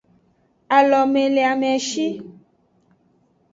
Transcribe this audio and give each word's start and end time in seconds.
Alomeleameshi. 0.77 2.07